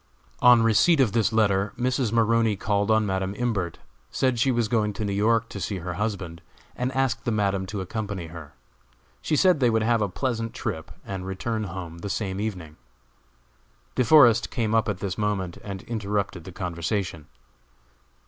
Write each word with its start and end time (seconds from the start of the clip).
On 0.41 0.63
receipt 0.63 0.99
of 0.99 1.11
this 1.11 1.31
letter, 1.31 1.73
Mrs. 1.77 2.11
Maroney 2.11 2.55
called 2.55 2.89
on 2.89 3.05
Madam 3.05 3.35
Imbert, 3.37 3.77
said 4.09 4.39
she 4.39 4.49
was 4.51 4.67
going 4.67 4.93
to 4.93 5.05
New 5.05 5.13
York 5.13 5.47
to 5.49 5.59
see 5.59 5.77
her 5.77 5.93
husband, 5.93 6.41
and 6.75 6.91
asked 6.93 7.23
the 7.23 7.31
Madam 7.31 7.67
to 7.67 7.81
accompany 7.81 8.25
her. 8.25 8.53
She 9.21 9.35
said 9.35 9.59
they 9.59 9.69
would 9.69 9.83
have 9.83 10.01
a 10.01 10.09
pleasant 10.09 10.55
trip, 10.55 10.89
and 11.05 11.27
return 11.27 11.65
home 11.65 11.99
the 11.99 12.09
same 12.09 12.39
evening. 12.39 12.77
De 13.93 14.03
Forest 14.03 14.49
came 14.49 14.73
up 14.73 14.89
at 14.89 15.01
this 15.01 15.19
moment, 15.19 15.59
and 15.63 15.83
interrupted 15.83 16.45
the 16.45 16.51
conversation. 16.51 17.27